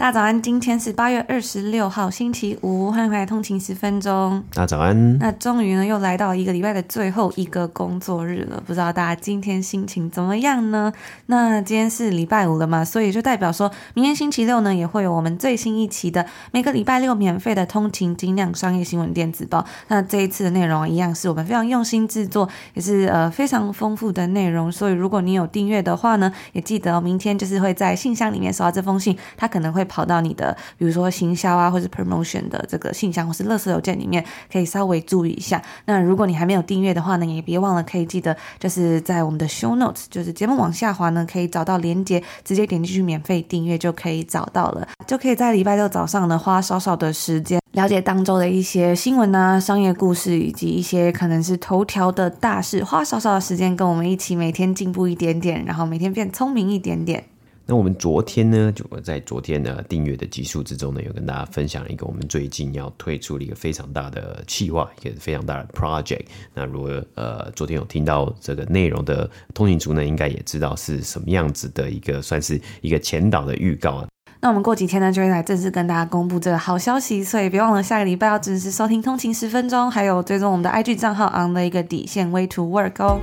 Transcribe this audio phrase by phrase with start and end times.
[0.00, 4.42] 大家早安，今天是八月二十六号，星期五，欢迎回来通勤十分钟。
[4.54, 5.18] 大家早安。
[5.18, 10.90] 那终于呢，又来到一个礼拜的最后一个工作日了，不知道大家今天心情怎么样呢？
[11.26, 19.66] 那今天是礼拜五了嘛，所以就代表说明天星期六呢，也会有我们最新一期的每个礼拜六免费的通勤精酿商业新闻电子报。
[19.88, 24.72] 那这一次的内容一样是我们非常用心制作，也是呃非常丰富的内容。
[24.72, 29.86] 所以如果你有订阅的话呢，也记得明天就是会在信箱里面收到这封信，它可能会。
[29.90, 35.60] 跑到你的，比如说行销啊，或是 promotion 的这个信箱，或是垃圾邮件里面，可以稍微注意一下。
[35.86, 57.24] 那如果你还没有订阅的话呢，也别忘了可以记得，就是在我们的 show notes，就是节目往下滑呢，可以找到连接，直接点进去免费订阅就可以找到了，就可以在礼拜六早上呢，花少少的时间了解当周的一些新闻啊、商业故事，以及一些可能是头条的大事，花少少的时间跟我们一起每天进步一点点，然后每天变聪明一点点。
[57.70, 66.24] 那我们昨天呢，就在昨天的订阅的集数之中呢，有跟大家分享一个我们最近要推出的一个非常大的企划，一个非常大的 project。
[66.52, 74.08] 那如果呃昨天有听到这个内容的通勤族呢，应该也知道是什么样子的一个，算是一个前导的预告啊。
[74.40, 83.20] 那我们过几天呢，就会来正式跟大家公布这个好消息，所以别忘了下个礼拜要准时收听通勤十分钟，还有追踪我们的 IG 账号 on 的一个底线 way to work 哦。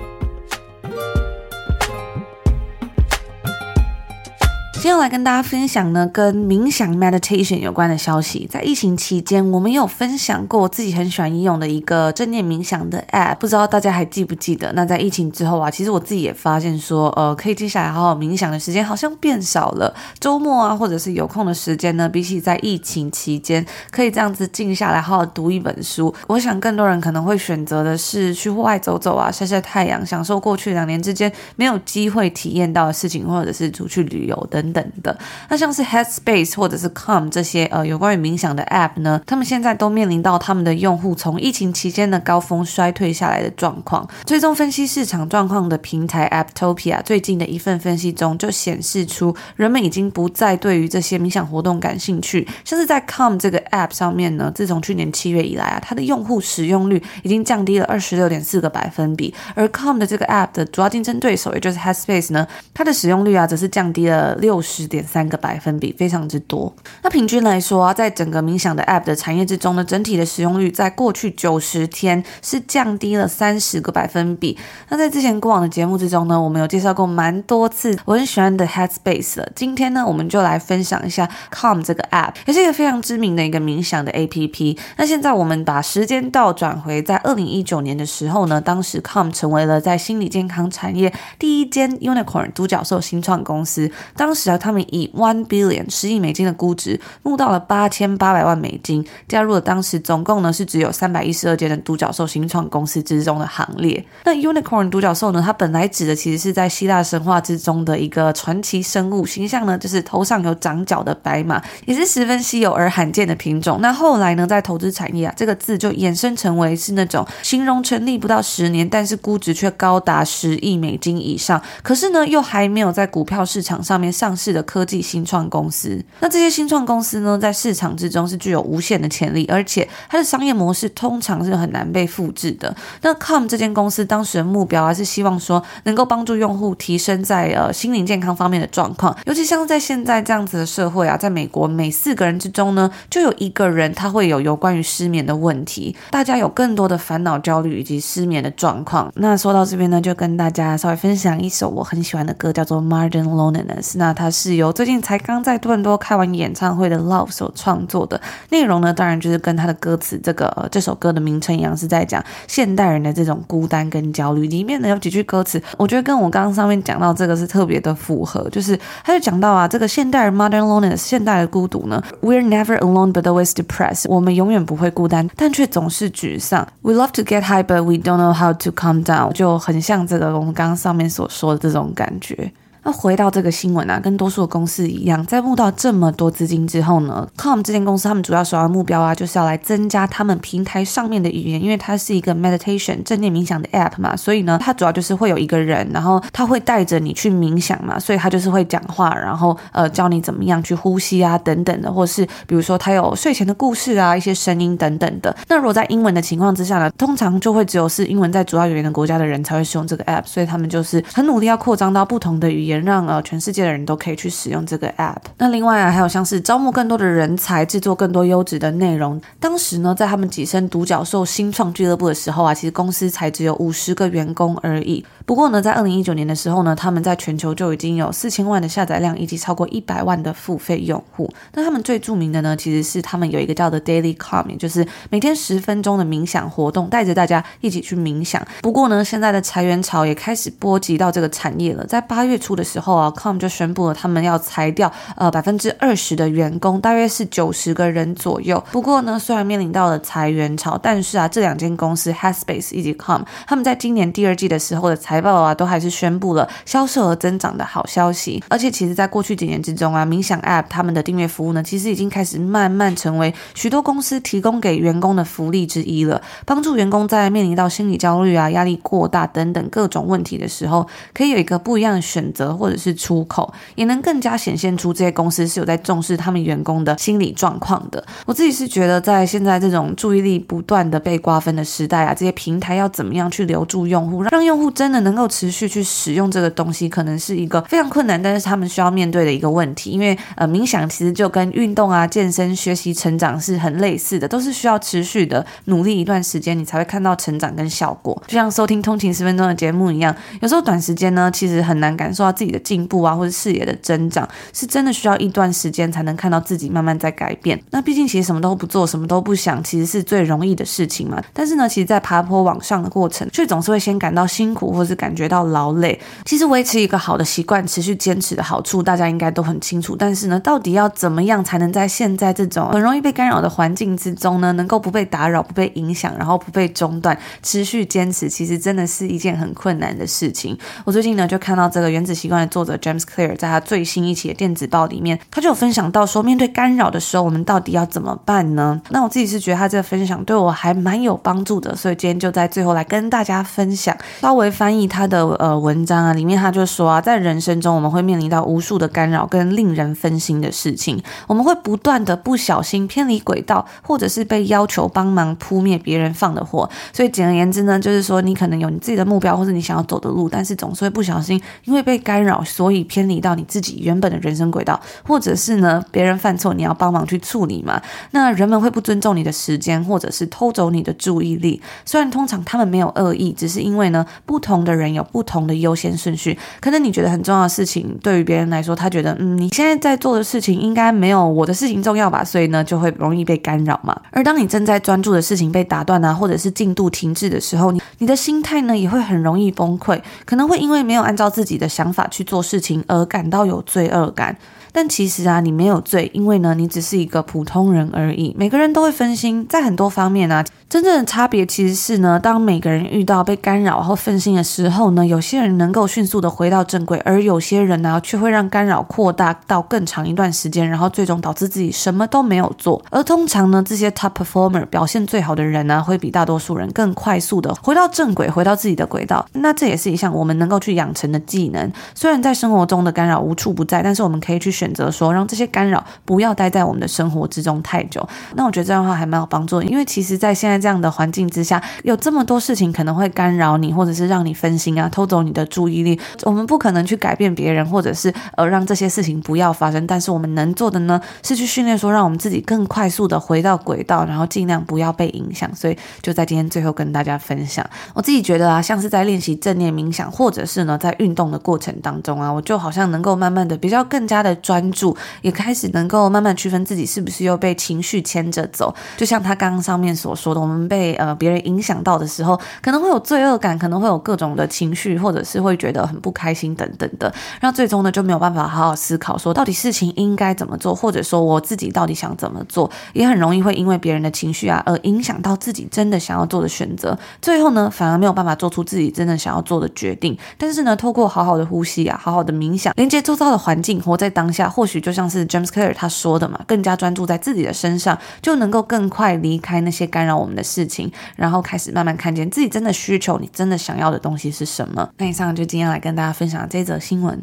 [4.77, 8.47] 今天要来跟大家分享呢，跟冥想 meditation 有关的消息。
[8.49, 14.71] 在疫情期间，我们有分享过自己很喜欢应用的一个正念冥想的 app，不知道大家还记不记得？
[14.73, 19.91] 那在疫情之后啊，其实我自己也发现说，呃，可以接下来好好冥想的时间好像变少了。
[20.19, 34.77] 周末啊，或者是有空的时间呢，比起在疫情期间可以这样子静下来好好读一本书，我想更多人可能会选择的是去户外走走啊，晒晒太阳，享受过去两年之间没有机会体验到的事情，或者是出去旅游等等。
[34.77, 35.17] 等的，
[35.49, 44.07] 那像是 Headspace 或者是 Calm 这些呃有关于冥想的 App 呢，他们现在都面临到他们的用户从疫情期间的高峰衰退下来的状况。
[44.23, 52.47] 追踪分析市场状况的平台 Apptopia 最近的一份分析中就显示出，人们已经不再对于这些冥想活动感兴趣。
[52.63, 64.56] 像是在 Calm 这个 App 上面呢，自从去年七月以来啊，它的用户使用率已经降低了二十六点四个百分比，而 Calm 的这个 App 的主要竞争对手，也就是 Headspace 呢，它的使用率啊则是降低了六。
[64.61, 66.73] 十点三个百分比，非常之多。
[67.03, 74.57] 那平均来说啊，在整个冥想的 App 的产业之中呢，整体的使用率在过去九十天是降低了三十个百分比。
[74.89, 79.49] 那在之前过往的节目之中呢，我们有介绍过蛮多次我很喜欢的 Headspace 了。
[79.55, 84.77] 今天呢，我们就来分享一下 Calm 这个 App，也是一个非常知名的一个冥想的 APP。
[84.97, 93.91] 那现在我们把时间倒转回在二零一九年的时候呢，当时 Calm 成为了在心理健康产业第一间 Unicorn 独角兽新创公司。
[94.15, 94.57] 当时啊。
[94.57, 104.03] 他们以 one billion 十亿美金的估值募到了八千八百万美金，加入了当时总共呢是只有三百一十二间的独角兽新创公司之中的行列。
[104.23, 113.79] 那 unicorn 独角兽呢，它本来指的其实是在希腊神话之中的一个传奇生物形象呢，就是头上有长角的白马，也是十分稀有而罕见的品种。
[113.81, 124.36] 那后来呢，在投资产业啊，这个字就衍生成为是那种形容成立不到十年，但是估值却高达十亿美金以上，可是呢又还没有在股票市场上面上。
[124.37, 125.99] 上市的科技新创公司。
[126.19, 132.75] 那这些新创公司呢，在市场之中是具有无限的潜力，而且它的商业模式通常是很难被复制的。
[133.01, 149.11] 那 Calm 这间公司当时的目标啊，是希望说能够帮助用户提升在呃心灵健康方面的状况，尤其像在现在这样子的社会啊，在美国每四个人之中呢，就有一个人他会有有关于失眠的问题，大家有更多的烦恼、焦虑以及失眠的状况。
[149.15, 153.93] 那说到这边呢，就跟大家稍微分享一首我很喜欢的歌，叫做《Modern Loneliness》。
[153.95, 158.19] 那它是由最近才刚在多伦多开完演唱会的 Love 所创作的，
[158.49, 164.47] 内容呢，当然就是跟他的歌词这个、这首歌的名称一样，是在讲现代人的这种孤单跟焦虑。
[164.47, 176.67] 里面呢有几句歌词，我觉得跟我刚刚上面讲到这个是特别的符合，就是他就讲到啊，这个现代人 Modern Loneliness 现代的孤独呢，We're never alone but always depressed，我们永远不会孤单，但却总是沮丧。
[176.81, 182.51] We love to get high but we don't know how to calm down，就很像这个我们刚刚上面所说的这种感觉。
[182.87, 205.35] 那回到这个新闻啊，跟多数的公司一样，在募到这么多资金之后呢，Calm 这间公司他们主要首要目标啊，就是要来增加他们平台上面的语言，因为它是一个 meditation 正念冥想的 app 嘛，所以呢，它主要就是会有一个人，然后他会带着你去冥想嘛，所以他就是会讲话，然后呃教你怎么样去呼吸啊等等的，或是比如说他有睡前的故事啊，一些声音等等的。
[205.49, 212.76] 那如果在英文的情况之下呢，通常就会只有是英文在主要语言的国家的人才会使用这个 app，所以他们就是很努力要扩张到不同的语言。
[212.83, 215.17] 让呃全世界的人都可以去使用这个 app。
[215.37, 219.19] 那另外啊，还有像是招募更多的人才，制作更多优质的内容。
[219.39, 225.05] 当时呢，在他们跻身独角兽新创俱乐部的时候啊，其实公司才只有五十个员工而已。
[225.25, 231.29] 不过呢，在二零一九年的时候呢，他们在全球就已经有四千万的下载量，以及超过一百万的付费用户。
[231.53, 238.41] 那他们最著名的呢，其实是他们有一个叫做 Daily Calm，也就是每天十分钟的冥想活动，带着大家一起去冥想。
[238.61, 241.85] 不过呢，现在的裁员潮也开始波及到这个产业了。
[241.85, 243.07] 在八月初的时候啊。
[243.17, 248.63] Com 就宣布了，他们要裁掉呃百分之二十的员工，大约是九十个人左右。
[248.71, 258.43] 不过呢，虽然面临到了裁员潮，但是啊，这两间公司 Headspace 以及 Com，他们在今年第二季的时候的财报啊，都还是宣布了销售额增长的好消息。
[258.49, 272.97] 而且，其实，在过去几年之中啊，冥想 App 他们的订阅服务呢，其实已经开始慢慢成为许多公司提供给员工的福利之一了，帮助员工在面临到心理焦虑啊、压力过大等等各种问题的时候，可以有一个不一样的选择，或者是。
[272.97, 278.03] 出口也能更加显现出这些公司是有在重视他们员工的心理状况的。
[278.25, 289.91] 我自己是觉得，在现在这种注意力不断的被瓜分的时代啊，这些平台要怎么样去留住用户，让用户真的能够持续去使用这个东西，可能是一个非常困难，但是他们需要面对的一个问题。
[289.91, 298.19] 因为呃，冥想其实就跟运动啊、健身、学习、成长是很类似的，都是需要持续的努力一段时间，你才会看到成长跟效果。
[298.25, 307.59] 就像收听通勤十分钟的节目一样，有时候短时间呢，其实很难感受到自己的进步啊，或者视野的增长，是真的需要一段时间才能看到自己慢慢在改变。
[307.71, 311.19] 那毕竟其实什么都不做，什么都不想，其实是最容易的事情嘛。
[311.33, 315.99] 但是呢，其实，在爬坡往上的过程，却总是会先感到辛苦，或是感觉到劳累。
[316.25, 319.95] 其实维持一个好的习惯，持续坚持的好处，大家应该都很清楚。
[319.95, 330.57] 但是呢，到底要怎么样才能在现在这种很容易被干扰的环境之中呢，能够不被打扰、不被影响，然后不被中断，持续坚持，其实真的是一件很困难的事情。
[330.85, 338.81] 我最近呢，就看到这个《原子习惯》的作者 James Clear 在他最新一期的电子报里面，他就有分享到说，面对干扰的时候，我们到底要怎么办呢？
[338.89, 356.69] 那我自己是觉得他这个分享对我还蛮有帮助的，所以今天就在最后来跟大家分享，稍微翻译他的呃文章啊，里面他就说啊，在人生中我们会面临到无数的干扰跟令人分心的事情，我们会不断的不小心偏离轨道，或者是被要求帮忙扑灭别人放的火。
[356.93, 367.79] 所以简而言之呢，就是说你可能有你自己的目标或者你想要走的路，但是总是会不小心因为被干干扰，所以偏离到你自己原本的人生轨道，或者是呢，别人犯错，你要帮忙去处理嘛？
[368.09, 371.61] 那人们会不尊重你的时间，或者是偷走你的注意力。
[371.85, 376.35] 虽然通常他们没有恶意，只是因为呢，不同的人有不同的优先顺序。
[376.59, 382.23] 可能你觉得很重要的事情，对于别人来说，他觉得嗯，你现在在做的事情应该没有我的事情重要吧？
[382.23, 383.95] 所以呢，就会容易被干扰嘛。
[384.09, 394.37] 而当你正在专注的事情被打断啊，或者是进度停滞的时候，你你的心态呢，也会很容易崩溃，可能会因为没有按照自己的想法去做事情而感到有罪恶感。
[394.77, 398.35] 但其实啊，你没有罪，因为呢，你只是一个普通人而已。
[398.37, 412.79] 每个人都会分心，在很多方面啊，真正的差别其实是呢，当每个人遇到被干扰或分心的时候呢，有些人能够迅速的回到正轨，而有些人呢，却会让干扰扩大到更长一段时间，然后最终导致自己什么都没有做。
[412.91, 419.25] 而通常呢，这些 top performer 表现最好的人呢，会比大多数人更快速的回到正轨，回到自己的轨道。
[419.33, 421.73] 那这也是一项我们能够去养成的技能。
[421.95, 428.05] 虽然在生活中的干扰无处不在，但是我们可以去选选择说，让这些干扰不要待在我们的生活之中太久。
[428.35, 435.97] 那我觉得这样的话还蛮有帮助的，因为其实，在现在这样的环境之下，有这么多事情可能会干扰你，或者是让你分心啊，偷走你的注意力。
[436.23, 439.87] 我们不可能去改变别人，或者是呃让这些事情不要发生。
[439.87, 445.49] 但是我们能做的呢，是去训练说，让我们自己更快速的回到轨道，然后尽量不要被影响。
[445.55, 458.73] 所以就在今天最后跟大家分享，我自己觉得啊，像是在练习正念冥想，或者是呢在运动的过程当中啊，我就好像能够慢慢的比较更加的专注，也开始能够慢慢区分自己是不是又被情绪牵着走。
[458.95, 467.13] 就像他刚刚上面所说的，我们被呃别人影响到的时候，可能会有罪恶感，可能会有各种的情绪，或者是会觉得很不开心等等的。
[467.41, 476.97] 那最终呢，就没有办法好好思考说到底事情应该怎么做，或者说我自己到底想怎么做，也很容易会因为别人的情绪啊而影响到自己真的想要做的选择。
[477.21, 480.17] 最后呢，反而没有办法做出自己真的想要做的决定。
[480.37, 494.89] 但是呢，透过好好的呼吸啊，好好的冥想，连接周遭的环境，活在当下，或许就像是 James Clear 他说的嘛，更加专注在自己的身上，就能够更快离开那些干扰我们的事情，然后开始慢慢看见自己真的需求，你真的想要的东西是什么。
[494.97, 497.17] 那以上就今天来跟大家分享这则新闻。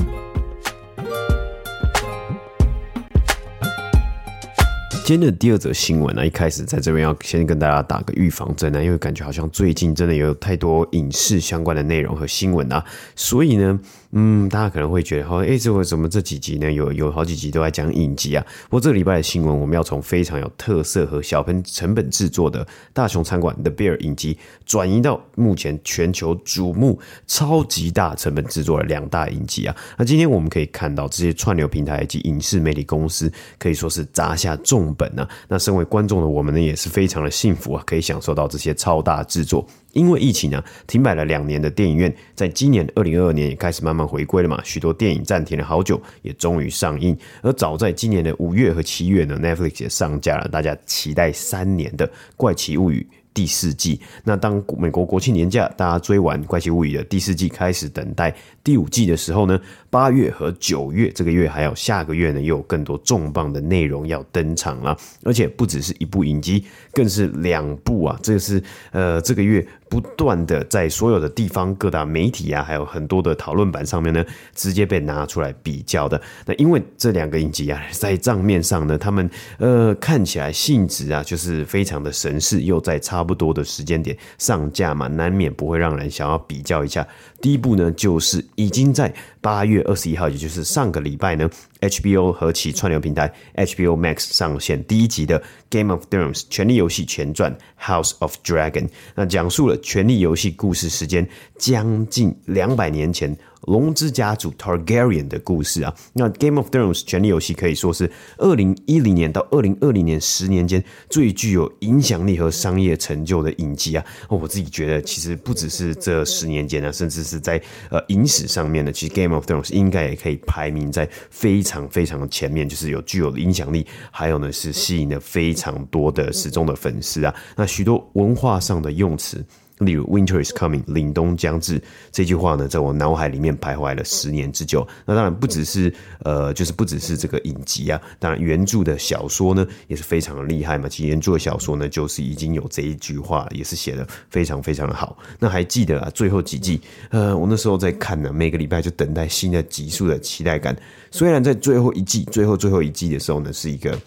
[5.06, 12.82] 今天的第二则新闻呢，一开始在这边要先跟大家打个预防针呢，因为感觉好像最近真的有太多影视相关的内容和新闻啊，
[13.14, 13.78] 所以呢。
[14.16, 16.70] 嗯，大家可能会觉得，哦，哎，这为什么这几集呢？
[16.70, 18.46] 有有好几集都在讲影集啊。
[18.70, 29.74] 不过这个礼拜的新闻，我们要从非常有特色和小分成本制作的大熊餐馆 The Bear 影集，转移到目前全球瞩目、超级大成本制作的两大影集啊。
[29.98, 33.28] 那今天我们可以看到，这些串流平台以及影视媒体公司
[33.58, 35.28] 可以说是砸下重本啊。
[35.48, 39.66] 那身为观众的我们呢，也是非常的幸福啊，可以享受到这些超大制作。
[39.94, 44.60] 因为疫情呢，停摆了两年的电影院，在今年二零二二年也开始慢慢回归了嘛。
[44.62, 47.16] 许多电影暂停了好久，也终于上映。
[47.40, 54.00] 而早在今年的五月和七月呢，Netflix 也上架了大家期待三年的《怪奇物语》第四季。
[54.24, 59.60] 那当美国国庆年假大家追完《怪奇物语》的第四季，开始等待第五季的时候呢，
[59.94, 64.96] 八月和九月这个月还有下个月呢，又有更多重磅的内容要登场了。
[65.22, 68.18] 而且不只是一部影集，更是两部啊！
[68.20, 68.60] 这是
[68.90, 69.64] 呃这个月。
[69.86, 76.20] 不断的在所有的地方各大媒体啊，还有很多的讨论版上面呢，直接被拿出来比较的。
[76.46, 87.06] 那因为这两个影集啊， 在账面上呢，他们呃看起来性质啊，就是非常的神似，又在差不多的时间点上架嘛，难免不会让人想要比较一下。
[87.44, 91.46] 第一部呢，就是已经在八月二十一号，也就是上个礼拜呢
[91.82, 99.76] ，HBO 和其串流平台 HBO Max 上线第一集的《Game of Thrones》权力游戏前传《House of Dragon》，那讲述了。
[99.82, 103.36] 权力游戏故事时间将近两百年前，
[103.66, 105.94] 龙之家族 Targaryen 的故事啊。
[106.12, 114.04] 那 Game of Thrones 权力游戏可以说是二零一零年到二零二零年十年间最具有影响力和商业成就的影集啊。
[114.28, 127.34] 我自己觉得，其实不只是这十年间呢，甚至是在呃影史上面呢，其实 Game of Thrones 应该也可以排名在非常非常前面，就是有具有影响力，还有呢是吸引了非常多的死忠的粉丝啊。
[127.56, 129.44] 那许多文化上的用词。
[129.78, 134.86] 例如 “Winter is coming”，凛冬将至这句话呢，在我脑海里面徘徊了十年之久。
[135.04, 140.88] 那当然不只是呃，就是不只是这个影集啊，当然原著的小说呢也是非常的厉害嘛。
[140.88, 145.18] 其实原著的小说呢，就是已经有这一句话，也是写的非常非常的好。
[145.40, 150.76] 那还记得啊，最后几季，呃，我那时候在看呢，每个礼拜就等待新的集数的期待感。
[151.10, 153.98] 虽然在最后一季、最后最后一季的时候呢，是一个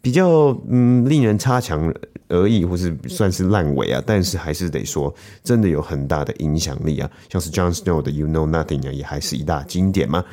[0.00, 1.92] 比较嗯令人差强。
[2.28, 7.10] 而已，或是算是烂尾啊，但是还是得说，真的有很大的影响力啊。
[7.30, 10.24] 像是 John Snow 的 You Know Nothing 啊，也还是一大经典嘛。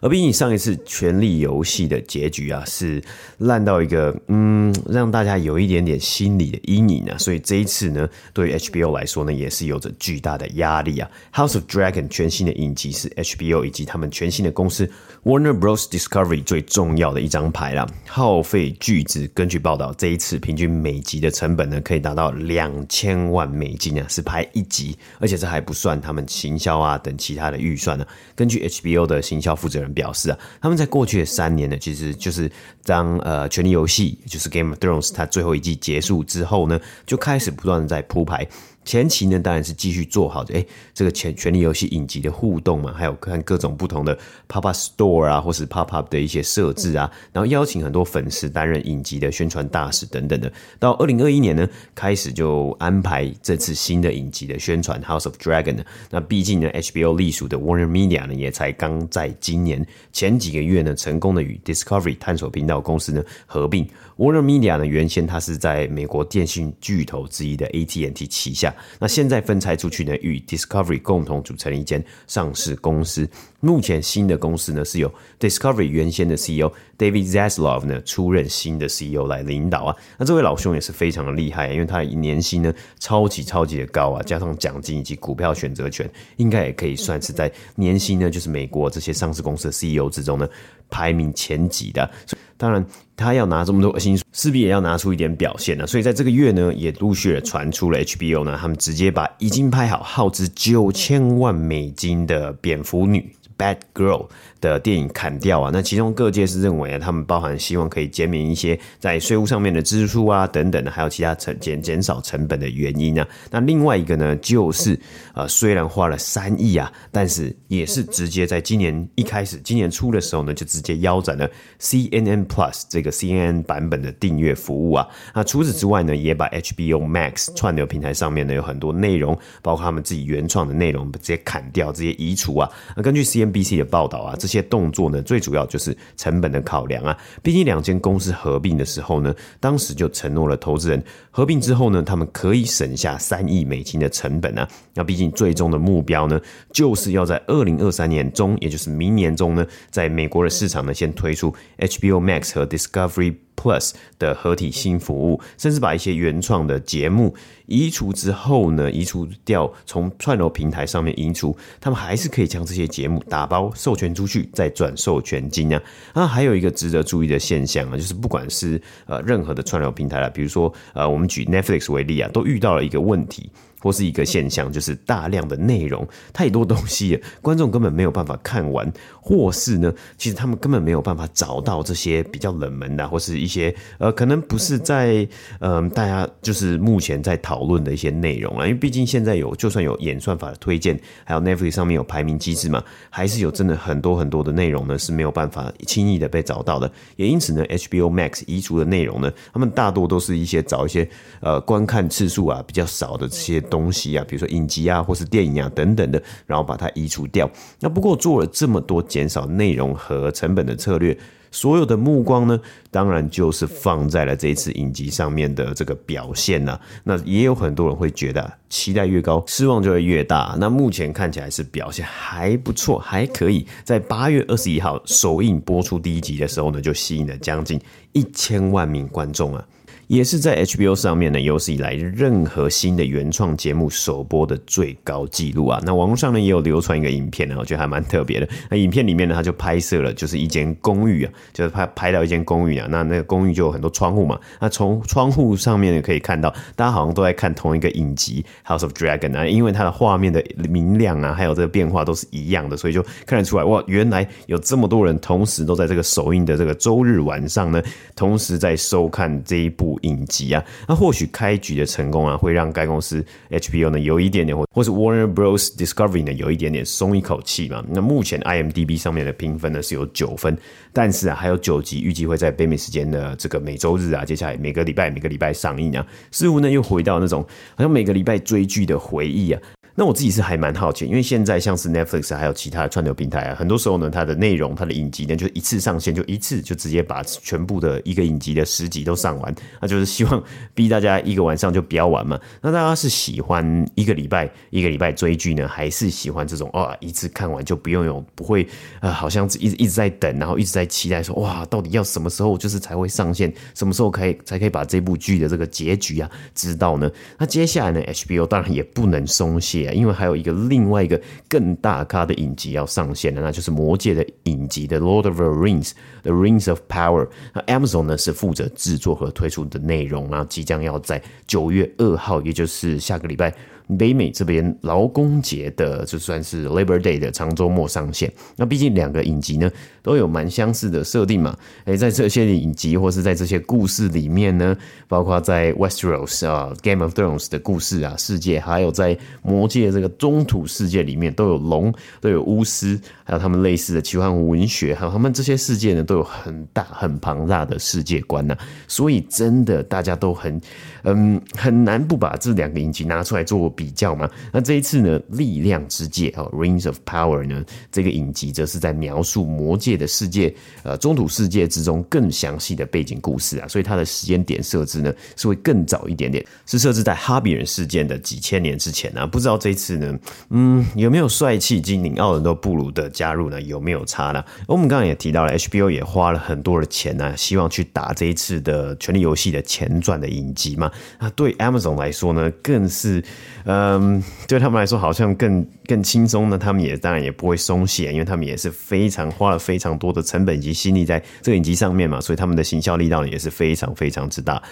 [0.00, 3.02] 而比你上一次《权力游戏》的结局啊，是
[3.38, 7.16] 烂到一个嗯，让大家有一点点心理的阴影啊。
[7.16, 11.08] 所以这一次呢，对于 HBO 来说呢，也是有着巨大的压力啊。
[11.36, 14.88] 《House of Dragon》全新的影集是 HBO 以及他们全新的公司
[15.24, 19.26] Warner Bros Discovery 最重要的一张牌啦，耗费巨资。
[19.32, 28.06] 根据报道，这一次平均每集的成本呢，可以达到两千万美金啊，是拍一集，而且这还不算他们行销啊等其他的预算呢。
[28.36, 32.48] 根据 HBO 的行销负责人表示啊，他们在过去的三年呢，其实就是
[32.84, 38.46] 当呃《权力游戏》就是 Game of Thrones 它最后一季结束之后呢，就开始不断的在铺排。
[38.84, 44.16] 前期呢，当然是继续做好的，诶，这个权权力游戏影集的互动嘛，还有看各种不同的
[44.48, 50.52] pop up store 啊，或是 pop up 的一些设置啊，然后邀请很多粉丝担任影集的宣传大使等等的。
[50.78, 55.84] 到二零二一年呢，开始就安排这次新的影集的宣传 House of Dragon 呢。
[56.10, 63.88] 那毕竟呢，HBO 隶属的 Warner Media 呢，也才刚在今年前几个月呢，成功的与 Discovery 探索频道公司呢合并。
[64.18, 68.71] Warner Media 呢，原先它是在美国电信巨头之一的 AT&T 旗下。
[68.98, 73.28] 那现在分拆出去呢，与 Discovery 共同组成一间上市公司。
[73.60, 79.96] 目前新的公司呢，是由 Discovery 原先的 CEO David Zaslav 呢出任新的 CEO 来领导啊。
[80.18, 90.48] 那这位老兄也是非常的厉害，因为他年薪呢超级超级的高啊，加上奖金以及股票选择权，应该也可以算是在年薪呢，就是美国这些上市公司的 CEO 之中呢
[90.92, 92.08] 排名前几的。
[92.56, 95.84] 当然，他要拿这么多薪水，势必也要拿出一点表现呢。
[95.84, 104.28] 所以在这个月呢，也陆续的传出了 HBO 呢，他们直接把已经拍好、耗资九千万美金的蝙蝠女 Bad Girl。
[104.62, 113.26] 的电影砍掉啊，那其中各界是认为啊，他们包含希望可以减免一些在税务上面的支出啊，等等的，还有其他成减减少成本的原因啊。
[113.50, 114.96] 那另外一个呢，就是
[115.34, 121.48] 呃，虽然花了三亿啊，但是也是直接在今年一开始，今年初的时候呢，就直接腰斩了
[121.80, 125.08] CNN Plus 这个 CNN 版本的订阅服务啊。
[125.34, 132.70] 那除此之外呢，也把 HBO Max 串流平台上面呢有很多内容，包括他们自己原创的内容，直接砍掉，直接移除啊。
[132.96, 137.16] 那根据 CNBC 的报道啊，这些动作呢，最主要就是成本的考量啊。
[137.42, 144.68] 毕竟两间公司合并的时候呢，当时就承诺了投资人，合并之后呢，他们可以省下三亿美金的成本啊。
[144.94, 146.40] 那毕竟最终的目标呢，
[146.72, 153.34] 就是要在二零二三年中，也就是明年中呢，在美国的市场呢，先推出 HBO Max 和 Discovery。
[153.54, 157.32] Plus 的合体新服务，甚至把一些原创的节目
[157.66, 165.80] 移除之后呢，移除掉从串流平台上面移除，他们还是可以将这些节目打包授权出去，再转授权金啊。
[166.12, 173.48] 啊，还有一个值得注意的现象啊，就是不管是呃任何的串流平台啦，比如说呃我们举 Netflix 为例啊，都遇到了一个问题。
[173.82, 185.26] 或是一个现象，就是大量的内容，太多东西， 观众根本没有办法看完，或是呢，其实他们根本没有办法找到这些比较冷门的，或是一些呃，可能不是在
[185.58, 201.08] 嗯、大家就是目前在讨论的一些内容啊，因为毕竟现在有，就算有演算法的推荐，还有 Netflix 上面有排名机制嘛，还是有真的很多很多的内容呢是没有办法轻易的被找到的，也因此呢，HBO Max 移除的内容呢，他们大多都是一些找一些
[201.40, 203.60] 呃观看次数啊比较少的这些。
[203.72, 207.50] 东西啊，比如说影集啊，或是电影啊等等的，然后把它移除掉。
[207.80, 211.16] 那不过做了这么多减少内容和成本的策略，
[211.50, 216.78] 所有的目光呢，当然就是放在了这一次影集上面的这个表现呐。
[217.02, 220.54] 那也有很多人会觉得，期待越高，失望就会越大。
[220.58, 223.66] 那目前看起来是表现还不错，还可以。
[223.84, 227.80] 在八月二十一号首映播出第一集的时候呢，就吸引了将近
[228.12, 229.64] 一千万名观众啊。
[230.12, 235.80] 也是在 HBO 上面呢，有史以来任何新的原创节目首播的最高纪录啊！
[235.86, 238.46] 那网络上呢也有流传一个影片呢，我觉得还蛮特别的。
[238.68, 242.86] 那影片里面呢，他就拍摄了就是一间公寓啊，就是拍拍到一间公寓啊。
[242.90, 257.82] 那那个公寓就有很多窗户嘛，那从窗户上面呢可以看到，大家好像都在看同一个影集《House of Dragon》啊，因为它的画面的明亮啊，还有这个变化都是一样的，所以就看得出来哇，原来有这么多人同时都在这个首映的这个周日晚上呢，
[258.14, 259.98] 同时在收看这一部。
[260.02, 267.84] 影集啊，那或许开局的成功啊，会让该公司 HBO 呢有一点点，或或是 Warner Bros Discovery 呢有一点点松一口气嘛。
[267.88, 270.56] 那目前 IMDB 上面的评分呢是有九分，
[270.92, 277.42] 但是啊还有九集预计会在北美时间的这个每周日啊，接下来每个礼拜每个礼拜上映啊，似乎呢又回到那种
[277.74, 279.60] 好像每个礼拜追剧的回忆啊。
[279.94, 292.40] 那我自己是还蛮好奇，因为现在像是 Netflix 还有其他的串流平台啊，很多时候呢，它的内容、它的影集呢，就一次上线，就一次就直接把全部的一个影集的十集都上完，那就是希望逼大家一个晚上就不要玩嘛。
[292.62, 298.66] 那大家是喜欢一个礼拜一个礼拜追剧呢，还是喜欢这种哇一次看完就不用有不会
[299.00, 307.10] 啊、好像一直一直在等，然后一直在期待说哇，到底要什么时候就是才会上线，什么时候可以才可以把这部剧的这个结局啊知道呢？
[307.36, 309.81] 那接下来呢，HBO 当然也不能松懈。
[309.86, 315.90] 啊，因为还有一个另外一个更大咖的影集要上线了，那就是《魔戒》的影集的《Lord of the Rings》
[316.22, 317.28] The Rings of Power。
[317.54, 323.54] 那 Amazon 呢是负责制作和推出的内容啊，即将要在九月二号，也就是下个礼拜。
[323.98, 329.70] 北美这边劳工节的就算是 Labor Day 的长周末上线，那毕竟两个影集呢
[330.02, 331.56] 都有蛮相似的设定嘛。
[331.84, 334.76] 诶，在这些影集或是在这些故事里面呢，
[335.08, 348.56] 包括在 Westeros 啊 Game of Thrones 的故事啊世界，还有在魔界这个中土世界里面，都有龙，都有巫师，还有他们类似的奇幻文学，还有他们这些世界呢都有很大很庞大的世界观呐、
[348.88, 350.60] 所以真的大家都很
[351.04, 354.28] 嗯很难不把这两个影集拿出来做比较嘛？
[354.52, 369.26] 那这一次呢，《力量之戒》哦，《Rings of Power》呢，这个影集则是在描述魔界的世界，呃，中土世界之中更详细的背景故事啊，所以它的时间点设置呢是会更早一点点，是设置在哈比人事件的几千年之前啊。
[369.26, 370.18] 不知道这一次呢，
[370.50, 373.60] 嗯，有没有帅气精灵奥伦多布鲁的加入呢？
[373.60, 374.44] 有没有差呢？
[374.66, 380.90] 我们刚刚也提到了，HBO 也花了很多的钱呢、希望去打这一次的《权力游戏》的前传的影集嘛。
[381.18, 383.22] 那对 Amazon 来说呢，更是。
[383.64, 386.58] 嗯，对他们来说好像更更轻松呢。
[386.58, 394.62] 他们也当然也不会松懈，因为他们也是非常花了非常多的成本以及心力在这个影集上面嘛，所以他们的行销力道也是非常非常之大。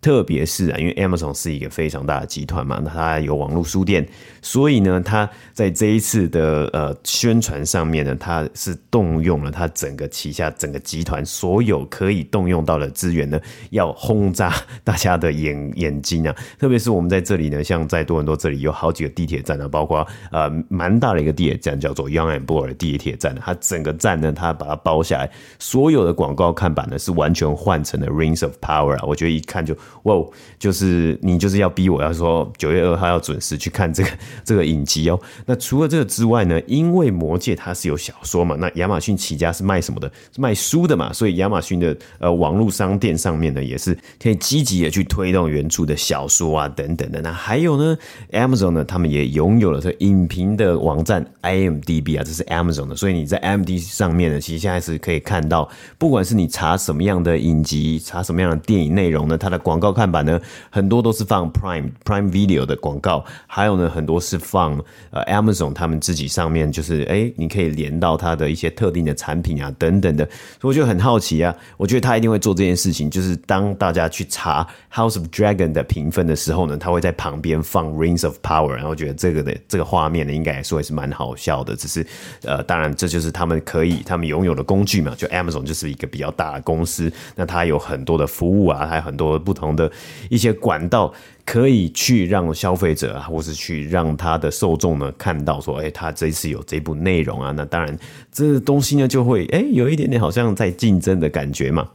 [0.00, 4.06] 特别是啊，因为 Amazon 是一个非常大的集团嘛，那它有网络书店，
[4.40, 14.54] 所以呢，它在这一次的呃宣传上面呢，它是动用了它整个旗下整个集团所有可以动用到的资源呢，要轰炸
[14.84, 16.32] 大家的眼 眼睛啊。
[16.56, 25.28] 特别是我们在这里呢，像在多伦多这里有好几个地铁站啊，包括呃蛮大的一个地铁站叫做 Young and Bloor 地铁站，它整个站呢，它把它包下来，
[25.58, 29.76] 所有的广告看板呢是完全换成了 Rings of Power 啊，我觉得一看就。
[30.04, 30.14] 哇，
[30.58, 34.10] 就是你就是要逼我要说九月二号要准时去看这个
[34.44, 35.20] 这个影集哦。
[35.46, 40.10] 那除了这个之外呢，因为魔戒它是有小说嘛，那亚马逊起家是卖什么的？
[40.32, 47.20] 是卖书的嘛，所以亚马逊的呃网络商店上面呢，也是可以积极的去推动原著的小说啊等等的。
[47.20, 47.98] 那还有呢
[48.32, 55.68] ，Amazon 呢，他们也拥有了这影评的网站 IMDB 啊，这是 Amazon 的，所以你在 IMDB 上面呢，其实现在是可以看到，
[55.98, 59.96] 不管是你查什么样的影集，查什么样的电影内容呢，它的广广告。
[59.96, 64.78] 看板呢，很多都是放 Prime Prime Video 的广告，还有呢，很多是放
[65.10, 70.28] 呃 Amazon 他们自己上面，就是哎，你可以连到它的一些特定的产品啊，等等的。
[70.60, 81.74] 所以我就很好奇啊，我觉得他一定会做这件事情，就是当大家去查 House of Dragon 的评分的时候呢，他会在旁边放 Rings of Power，然后觉得这个的这个画面呢，应该来说也是蛮好笑的。
[81.74, 82.06] 只是
[82.42, 89.65] 呃，当然这就是他们可以他们拥有的工具嘛，就 Amazon 就是一个比较大的公司，那它有很多的服务啊，还有很多不同。
[89.74, 89.90] 的
[90.28, 91.12] 一些管道
[91.44, 97.98] 可以去让消费者啊，或是去让他的受众呢看到说，哎，他这次有这部内容啊，那当然
[98.30, 101.88] 这东西呢就会哎有一点点好像在竞争的感觉嘛。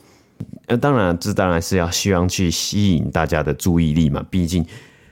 [0.65, 4.25] 那当然，这当然是要希望去吸引大家的注意力嘛。
[4.27, 4.65] 毕竟《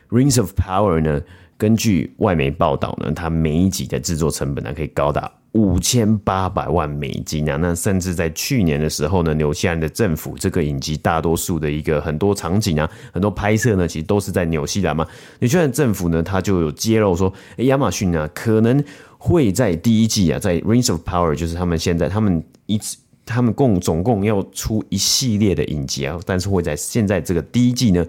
[0.09, 1.21] Rings of Power》呢，
[1.59, 5.29] 根据外媒报道呢，它每一集的制作成本呢可以高达。
[5.53, 7.57] 五千八百万美金啊！
[7.57, 15.05] 那甚至在去年的时候呢，纽西兰的政府这个影集大多数的一个很多场景啊，很多拍摄呢，其实都是在纽西兰嘛。
[15.39, 18.81] 纽西兰政府呢，他就有揭露说，欸、亚马逊呢可能
[19.17, 22.95] 会在第一季啊，在《Rings of Power》就是他们现在他们一次
[23.25, 28.05] 他们共总共要出一系列的影集啊，但是会在现在这个第一季呢。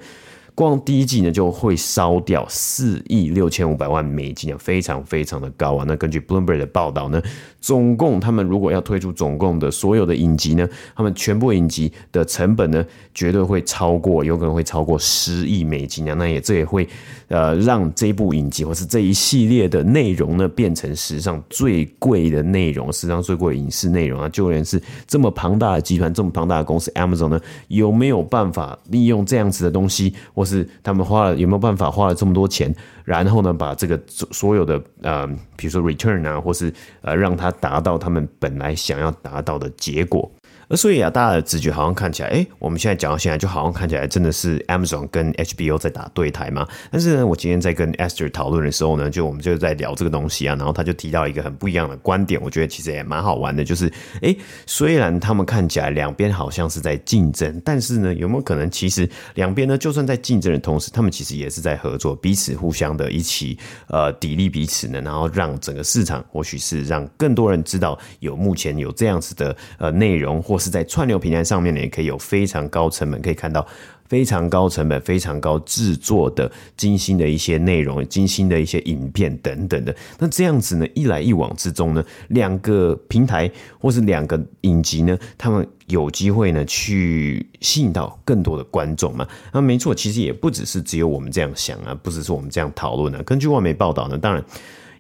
[0.54, 5.84] 光第一季呢就会烧掉四亿六千五百万美金啊，非常非常的高啊。
[5.86, 7.22] 那根据 Bloomberg 的报道呢，
[7.60, 12.84] 总共他们如果要推出总共的所有的影集呢，他们全部影集的成本呢，
[13.14, 16.14] 绝对会超过，有可能会超过十亿美金啊。
[16.14, 16.86] 那也这也会
[17.28, 24.28] 呃让这部影集或是这一系列的内容呢，变成史上最贵的内容，史上最贵的影视内容啊。
[24.28, 40.30] 就连是这么庞大的集团，这么庞大的公司 Amazon 呢，有没有办法利用这样子的东西，或是是他们花了有没有办法花了这么多钱，然后呢，把这个所有的呃，比如说 return 啊，或是呃，让他达到他们本来想要达到的结果。
[40.70, 46.64] 而所以啊，大家的直觉好像看起来，哎，我们现在讲到现在，就好像看起来真的是 Amazon 跟 HBO 在打对台嘛。
[46.92, 54.32] 但是呢，我今天在跟 Esther 讨论的时候呢，就我们就在聊这个东西啊，然后他就提到一个很不一样的观点，我觉得其实也蛮好玩的，就是，哎，
[54.64, 70.59] 虽然他们看起来两边好像是在竞争，但是呢，有没有可能其实两边呢，就算在竞争的同时，他们其实也是在合作，彼此互相的一起呃砥砺彼此呢，然后让整个市场或许是让更多人知道有目前有这样子的呃内容或。
[70.60, 73.66] 是在串流平台上面呢，也可以有非常高成本可以看到。
[74.10, 79.94] 非常高成本、非常高制作的精心的一些内容、精心的一些影片等等的。
[80.18, 89.24] 那这样子呢，一来一往之中呢，两个平台或是两个影集呢，他们有机会呢去吸引到更多的观众嘛。
[89.52, 93.22] 那没错，其实也不只是只有我们这样想啊，不只是我们这样讨论啊。
[93.24, 94.44] 根据外媒报道呢，当然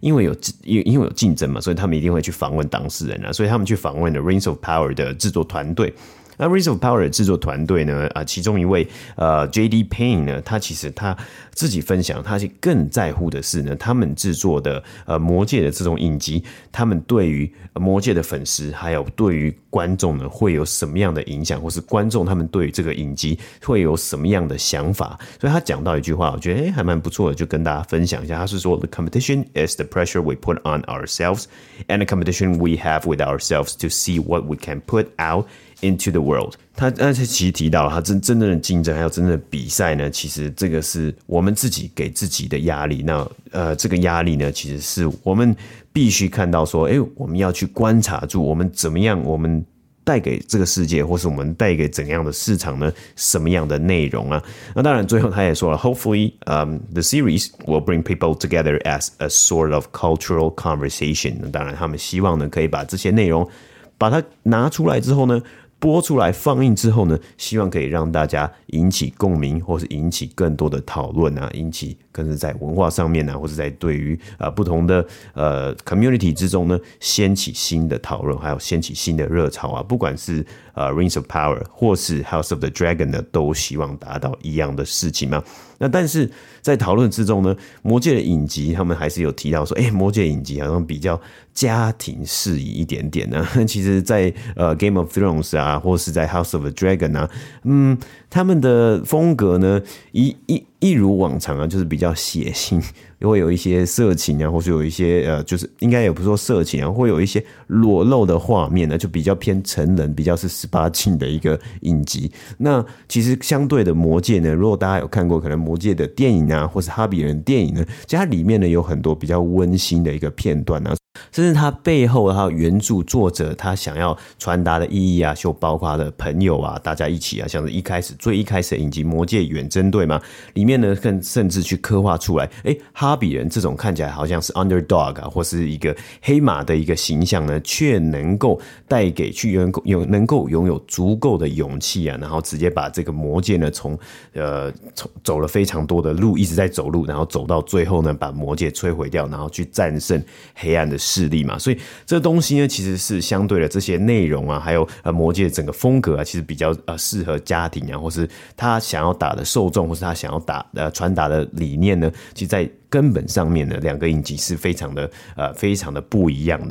[0.00, 0.34] 因为有
[0.64, 5.92] 因因为有竞争嘛，所以他们一定会去访问当事人啊，所以他们去访问的《Rings of Power》的制作团队。
[6.40, 8.08] 那《Rings of Power》的制作团队呢？
[8.14, 9.84] 啊，其中一位呃，J.D.
[9.84, 11.14] Payne 呢，他其实他
[11.52, 17.46] 自己分享，他是更在乎的是呢，他们制作的呃《魔界》的这种影集，他们对于
[17.78, 25.18] 《魔界》的粉丝，还有对于观众呢，会有什么样的影响，或是观众他们对于这个影集会有什么样的想法？
[25.38, 28.38] 所以他讲到一句话，我觉得诶还蛮不错的，就跟大家分享一下。
[28.38, 31.44] 他是说：“The competition is the pressure we put on ourselves,
[31.88, 35.44] and the competition we have with ourselves to see what we can put out。”
[35.82, 43.02] Into the world，他而且其实提到，他真真正的竞争还有真正的比赛呢，其实这个是我们自己给自己的压力。
[43.02, 45.56] 那呃，这个压力呢，其实是我们
[45.90, 49.64] 必须看到说，诶，我们要去观察住我们怎么样，我们
[50.04, 52.92] 带给这个世界，或是我们带给怎样的市场呢？
[53.16, 54.42] 什么样的内容啊？
[54.74, 61.36] 那当然，最后他也说了，Hopefully，嗯，the series will bring people together as a sort of cultural conversation。
[61.40, 63.48] 那当然，他们希望呢，可以把这些内容
[63.96, 65.40] 把它拿出来之后呢。
[65.80, 79.82] 播出来放映之后呢，希望可以让大家引起共鸣，或是引起更多的讨论啊，引起更是在文化上面呢，或者在对于呃不同的呃 community 之中呢，掀起新的讨论，还有掀起新的热潮啊。
[79.82, 80.44] 不管是
[80.74, 85.42] 呃 Rings of Power 或是 House of the Dragon 呢，都希望达到一样的事情嘛。
[85.78, 91.18] 那但是在讨论之中呢，魔戒的影集他们还是有提到说，哎，魔戒影集好像比较
[91.54, 93.46] 家庭适宜一点点呢。
[93.66, 97.30] 其实在，在呃 Game of Thrones 啊，或是在 House of the Dragon 啊，
[97.62, 97.96] 嗯，
[98.28, 99.80] 他们的风格呢，
[100.12, 100.64] 一一。
[100.80, 102.82] 一如往常啊，就是比较血腥，
[103.20, 112.32] 会有一些色情啊，或是有一些呃，就是应该也不是说色情啊，会有一些裸露的画面呢，就比较偏成人，比较是十八禁的一个影集。
[112.58, 120.96] 那其实相对的《魔戒》呢，如果大家有看过可能《魔戒》的电影啊，或是《哈比人》电影呢，其实它里面呢有很多比较温馨的一个片段啊。
[121.32, 130.20] 甚至他背后，还有原著作者他想要传达的意义啊，就包括了朋友啊，大家一起啊，像是一开始最一开始的影集《魔戒远征队》嘛，
[130.54, 143.98] 里面呢更甚至去刻画出来，哎，哈比人这种看起来好像是 underdog 啊，或是一个黑马的一个形象呢，却能够带给去有有能够拥有足够的勇气啊，然后直接把这个魔戒呢从
[144.34, 150.22] 呃从走了非常多的路，一直在走路，然后走到最后呢，把魔戒摧毁掉，然后去战胜
[150.54, 166.70] 黑暗的势力嘛，所以这东西呢，其实是相对的这些内容啊，还有呃魔戒整个风格啊，其实比较呃适合家庭啊，或是他想要打的受众，或是他想要打呃传达的理念呢，其实在根本上面呢，两个引擎是非常的呃非常的不一样的。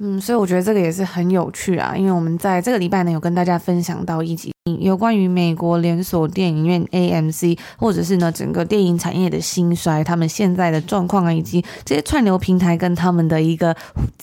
[0.00, 4.52] 嗯，所以我觉得这个也是很有趣啊，因为我们在这个礼拜呢，有跟大家分享到一集。
[4.80, 13.74] 有关于美国连锁电影院 AMC，或者是呢整个电影产业的兴衰，他们现在的状况啊，以及这些串流平台跟他们的一个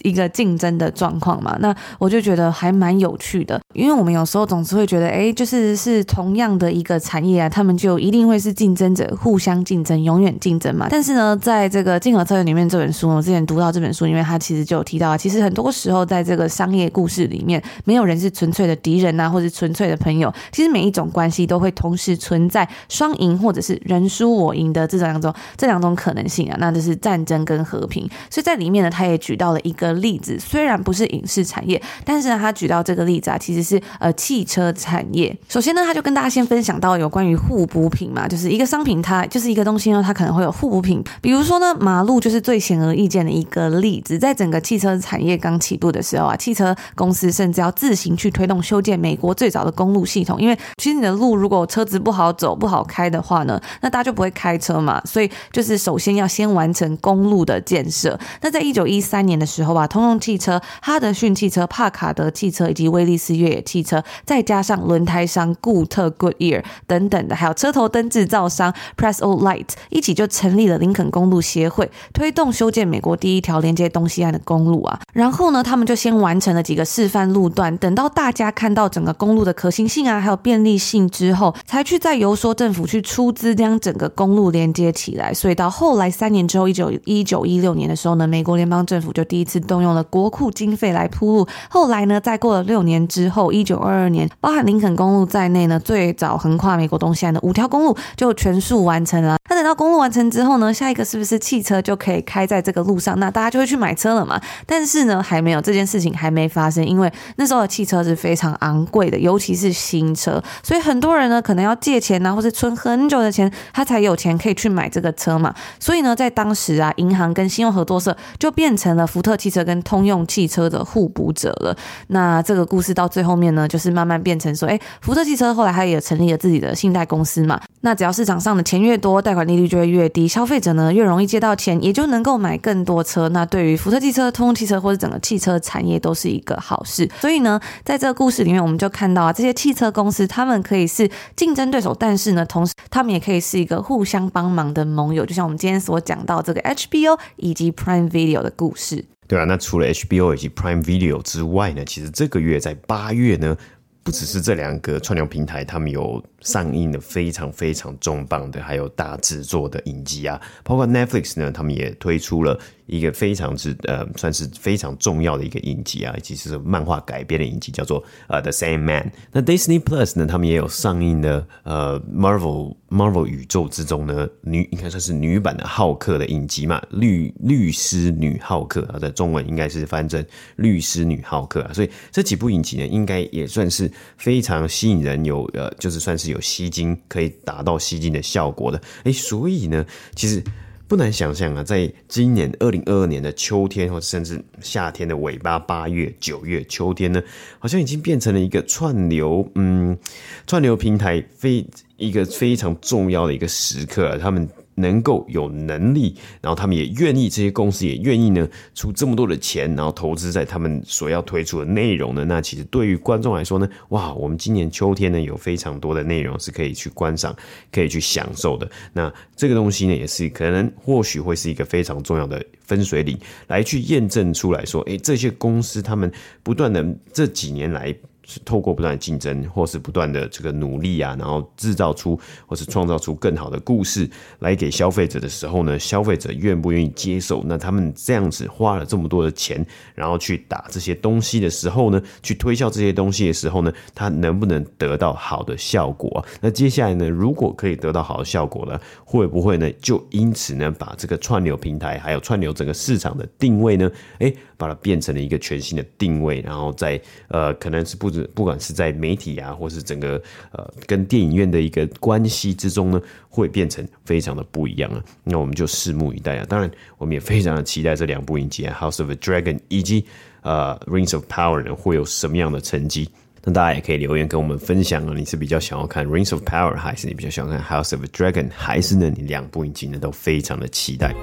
[0.03, 10.85] 一个竞争的状况嘛，那我就觉得还蛮有趣的，因为我们有时候总是会觉得，哎，就是是同样的一个产业啊，他们就一定会是竞争者，互相竞争，永远竞争嘛。
[10.91, 20.31] 但是呢，在这个《竞合策略》里面这本书，我之前读到这本书，因为它其实就有提到，其实很多多时候在这个商业故事里面，没有人是纯粹的敌人啊，或者纯粹的朋友。
[20.51, 28.07] 其实每一种关系都会同时存在双赢或者是人输我赢的这两种这两种可能性啊，那就是战争跟和平。
[28.29, 35.35] 所以在里面呢，他也举到了一个例子，虽然不是影视产业，但是呢，他举到这个例子啊，其实是呃汽车产业。
[35.49, 41.03] 首先呢，他就跟大家先分享到有关于互补品嘛，就是一个商品它就是一个东西呢，它可能会有互补品。
[41.21, 44.19] 比如说呢，马路就是最显而易见的一个例子。
[44.19, 50.41] 在整个汽车产业刚起步的时候啊，汽车公司甚至要自行去推动修建美国最早的公路系统。
[50.41, 55.01] 因为其实你的路如果车子不好走、不好开的话呢，那大家就不会开车嘛。
[55.05, 58.19] 所以就是首先要先完成公路的建设。
[58.41, 74.99] 那在一九一三年的时候啊，通用汽车、哈德逊汽车、帕卡德汽车以及威利斯越野汽车，再加上轮胎商固特 Goodyear 等等的，还有车头灯制造商 Prestle Light 一起就成立了林肯公路协会，推动修建美国第一条连接东西岸的公路啊。
[75.13, 80.09] 然后后呢，他们就先完成了几个示范路段，等到大家看到整个公路的可行性。
[80.09, 85.33] 啊，还有便利性之后，才去再游说政府去出资将整个公路连接起来。
[85.33, 91.47] 所以到后来三年之后，一九一九一六年的时候呢，美国联邦政府就第一次动用了国库经费来铺路。
[91.69, 99.37] 后来呢，再过了六年之后，一九二二年，包含林肯公路在内呢，最早横跨美国东西岸的五条公路就全数完成了。
[99.49, 103.19] 那等到公路完成之后呢，下一个是不是汽车就可以开在这个路上？
[103.19, 104.39] 那大家就会去买车了嘛？
[104.65, 115.53] 但是呢，还还没有这件事情还没发生，因为那时候的汽车是非常昂贵的，尤其是新车，所以很多人呢可能要借钱呐、啊，或是存很久的钱，他才有钱可以去买这个车嘛。
[115.77, 121.75] 所以呢，在当时啊，银行跟信用合作社就变成了福特汽车跟通用汽车的互补者了。
[122.07, 127.59] 那这个故事到最后面呢，就是慢慢变成说，哎，福特汽车后来他也成立了自己的信贷公司嘛。
[127.81, 133.27] 那只要市场上的钱越多，贷款利率就会越低，消费者呢越容易借到钱，也就能够买更多车。
[133.29, 137.09] 那对于福特汽车、通用汽车或者整个汽车产业都是一个好事。
[137.19, 145.25] 所以呢，在这个故事里面，我们就看到啊，这些汽车公司他们可以是竞争对手，但是呢，同时他们也可以是一个互相帮忙的盟友。
[145.25, 149.03] 就像我们今天所讲到这个 HBO 以及 Prime Video 的故事。
[149.27, 153.57] 对啊，那除了 HBO 以及 Prime Video 之外呢，其实这个月在八月呢，
[154.03, 156.23] 不只是这两个串流平台，他们有。
[156.45, 169.11] 上映的非常非常重磅的，还有大制作的影集啊，包括 Netflix 呢，他们也推出了一个非常之呃，算是非常重要的一个影集啊，以及是漫画改编的影集，叫做呃 The Sandman。
[169.31, 180.23] 那 Disney Plus 呢，他们也有上映的呃 Marvel Marvel 宇宙之中呢，女应该算是女版的浩克的影集嘛，律律师女浩克啊，在中文应该是翻成
[180.57, 186.34] 律师女浩克啊，所以这几部影集呢，应该也算是非常吸引人，有呃，就是算是有。
[186.35, 189.83] 有吸睛可以达到吸睛的效果的，诶，所以呢，
[190.15, 190.43] 其实
[190.87, 197.23] 不难想象啊，在今年二零二二年的秋天，或甚至夏天的尾巴，八月、九月，秋天呢，
[197.57, 199.97] 好像已经变成了一个串流，嗯，
[200.45, 201.65] 串流平台非
[201.97, 204.47] 一个非常重要的一个时刻啊，他们。
[204.75, 212.23] 能够有能力，然后他们也愿意，这些公司也愿意呢，出这么多的钱，然后投资在他们所要推出的内容呢。
[212.25, 217.35] 那其实对于观众来说呢，哇，我们今年秋天呢，有非常多的内容是可以去观赏、
[217.71, 218.69] 可以去享受的。
[218.93, 226.11] 那这个东西呢，也是可能或许会是一个非常重要的分水岭，来去验证出来说，诶，这些公司他们
[226.43, 227.95] 不断的这几年来。
[228.25, 234.09] 是透过不断的竞争，或是不断的这个努力啊，然后制造出或是创造出更好的故事
[234.39, 237.43] 来给消费者的时候呢，消费者愿不愿意接受？
[237.45, 246.25] 那他们这样子花了这么多的钱，然后去打这些东西的时候呢，去推销这些东西的时候呢，他能不能得到好的效果？
[246.41, 258.23] 那接下来呢，如果可以得到好的效果呢，会不会呢，就因此呢，把这个串流平台还有串流整个市场的定位呢，诶，把它变成了一个全新的定位，然后在呃，可能是不止。
[258.33, 265.03] 不管是在媒体啊，或是整个呃跟电影院的一个关系之中呢，会变成非常的不一样啊。
[265.23, 266.45] 那我们就拭目以待啊。
[266.49, 270.05] 当然，我们也非常的期待这两部影集，《House of Dragon》以及
[270.41, 273.09] 呃《Rings of Power》呢，会有什么样的成绩？
[273.43, 275.13] 那大家也可以留言跟我们分享啊。
[275.15, 281.13] 你是比较想要看《Rings of Power》，还是你比较想要看《House of Dragon》，还是呢你两部影集呢都非常的期待？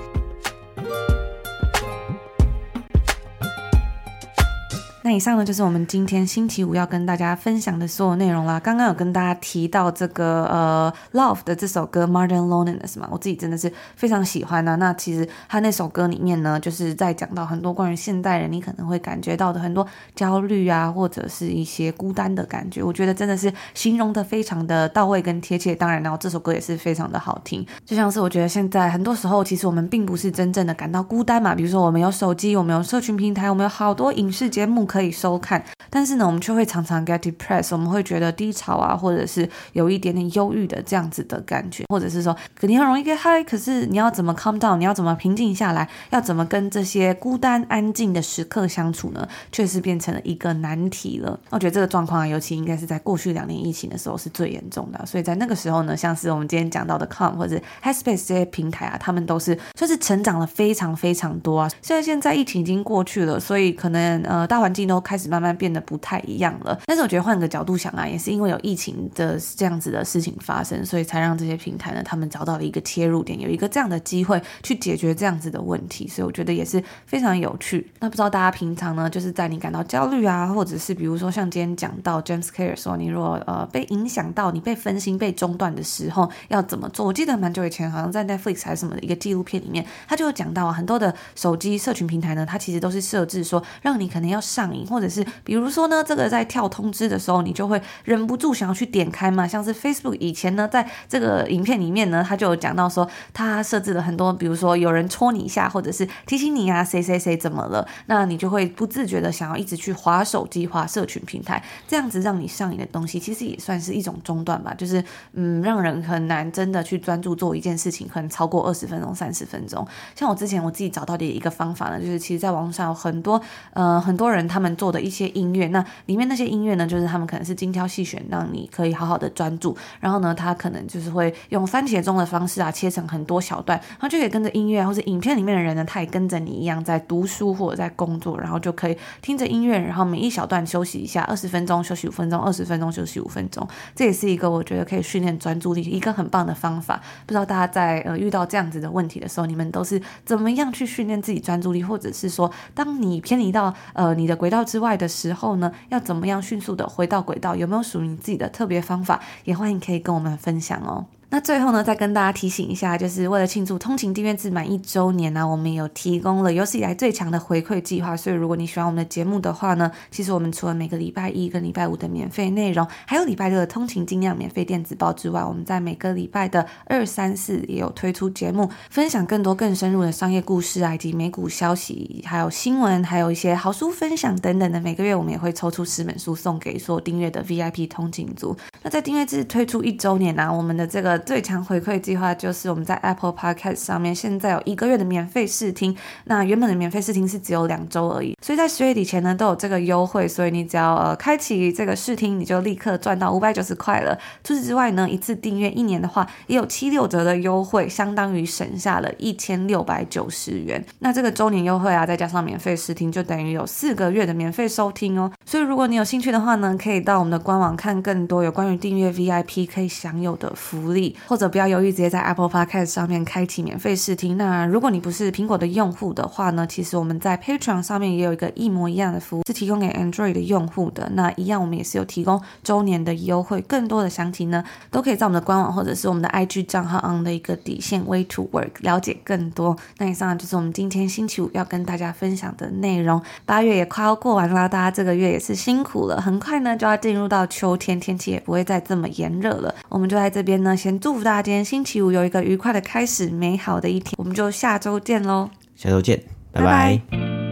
[5.12, 8.58] 以上呢，就是我们今天星期五要跟大家分享的所有内容啦。
[8.60, 14.76] 刚刚有跟大家提到这个呃《Love》的这首歌《Modern Loneliness》嘛，我自己真的是非常喜欢啊。
[14.76, 22.80] 那其实他那首歌里面呢，就是在讲到很多关于现代人你可能会感觉到的很多焦虑啊，或者是一些孤单的感觉。
[22.82, 25.74] 我觉得真的是形容的非常的到位跟贴切。
[25.74, 27.66] 当然，然后这首歌也是非常的好听。
[27.84, 31.56] 就像是我觉得现在很多时候，其实我们并不是真正的感到孤单嘛。
[31.56, 34.86] 比如说我们有手机，我们有社群平台，我们有好多影视节目。
[34.92, 35.60] 可以可以收看，
[35.90, 49.26] 但是呢，我们却会常常 get depressed，我们会觉得低潮啊，或者是有一点点忧郁的这样子的感觉，或者是说，肯定很容易 get high，可是你要怎么 calm down，你要怎么平静下来，要怎么跟这些孤单安静的时刻相处呢？
[49.50, 51.36] 确实变成了一个难题了。
[51.50, 61.68] 我觉得这个状况啊，尤其应该是在过去两年疫情的时候是最严重的，所以在那个时候呢，像是我们今天讲到的 Calm 或者 Headspace 这些平台啊，他们都是就是成长了非常非常多啊。
[61.82, 65.22] 虽然现在疫情已经过去了，所以可能呃大环境都开始。
[65.32, 77.90] 慢慢变得不太一样了，但是我觉得换个角度想啊，也是因为有疫情的这样子的事情发生，所以才让这些平台呢，他们找到了一个切入点，有一个这样的机会去解决这样子的问题，所以我觉得也是非常有趣。
[78.00, 87.06] 那不知道大家平常呢，就是在你感到焦虑啊，或者是比如说像今天讲到 James Carr 说，你如果呃被影响到，你被分心、被中断的时候要怎么做？
[87.06, 94.81] 我记得蛮久以前，好像在 Netflix 还是什么的一个纪录片里面，他就有讲到啊，很多的手机社群平台呢，它其实都是设置说让你可能要上瘾。
[94.86, 99.46] 或者是比如说呢，这个在跳通知的时候，你就会忍不住想要去点开嘛。
[99.46, 114.74] 像是 Facebook 以前呢，在这个影片里面呢，他就有讲到说，他设置了很多，比如说有人戳你一下，或者是提醒你啊，谁谁谁怎么了，那你就会不自觉的想要一直去滑手机、滑社群平台，这样子让你上瘾的东西，其实也算是一种中断吧。
[114.74, 119.86] 就是嗯，让人很难真的去专注做一件事情，可能超过二十分钟、三十分钟。
[120.14, 123.40] 像我之前我自己找到的一个方法呢，就是其实在网上有很多
[123.74, 129.76] 呃很多人他们做的一些音乐，那里面那些音乐呢，就是他们可能是精挑细选，让你可以好好的专注。
[130.00, 143.66] 然后呢，他可能就是会用番茄钟的方式啊，切成很多小段，然后就可以跟着音乐或者影片里面的人呢，他也跟着你一样在读书或者在工作，然后就可以听着音乐，然后每一小段休息一下，二十分钟休息五分钟，二十分钟休息五分钟。
[143.94, 147.00] 这也是一个我觉得可以训练专注力一个很棒的方法。
[147.26, 157.56] 不知道大家在呃遇到这样子的问题的时候，你们都是怎么样去训练自己专注力，或者是说，当你偏离到呃你的轨道之外的时候呢，要怎么样迅速的回到轨道？
[157.56, 159.20] 有没有属于你自己的特别方法？
[159.44, 161.06] 也欢迎可以跟我们分享哦。
[161.32, 168.14] 那最后呢，再跟大家提醒一下，就是为了庆祝通勤订阅制满一周年呢、我们有提供了有史以来最强的回馈计划。
[168.14, 184.78] 所以如果你喜欢我们的节目的话呢，其实我们除了每个礼拜一跟礼拜五的免费内容，还有礼拜六的通勤精酿免费电子报之外，我们在每个礼拜的二、三、四也有推出节目，分享更多更深入的商业故事啊，以及美股消息，还有新闻，还有一些好书分享等等的。
[184.82, 188.54] 每个月我们也会抽出十本书送给所有订阅的 VIP 通勤族。
[188.82, 195.96] 那在订阅制推出一周年呢、啊，我们的这个最强回馈计划就是我们在 Apple Podcast 上面现在有一个月的免费试听。
[196.24, 204.18] 那原本的免费试听是只有两周而已，所以在十月底前呢都有这个优惠，所以你只要呃开启这个试听，你就立刻赚到五百九十块了。
[204.42, 210.84] 除此之外呢，一次订阅一年的话也有七六折的优惠，相当于省下了一千六百九十元。
[210.98, 215.30] 那这个周年优惠啊，再加上免费试听，就等于有四个月的免费收听哦。
[215.46, 224.36] 所以如果你有兴趣的话呢，可以到我们的官网看更多有关于订阅 VIP 可以享有的福利，或者不要犹豫，直接在 Apple Podcast 上面开启免费试听。
[224.36, 231.10] 那如果你不是苹果的用户的话呢，其实我们在 Patreon 上面也有有一个一模一样的服务，是提供给 Android 的用户的。
[231.14, 233.60] 那一样，我们也是有提供周年的优惠。
[233.68, 239.76] 更多的详情呢，都可以在我们的官网或者是我们的 IG 账号 on 的一个底线 Way to Work 了解更多。
[239.98, 243.20] 那以上就是我们今天星期五要跟大家分享的内容。
[243.44, 249.74] 八月也快要过完啦，大家这个月也是辛苦了，很快呢就要进入到秋天，天气也不会再这么炎热了。
[249.88, 254.14] 我们就在这边呢，先祝福大家今天星期五有一个愉快的开始，美好的一天。
[254.18, 256.22] 我们就下周见喽，下周见，
[256.52, 257.00] 拜拜。
[257.10, 257.51] 拜拜。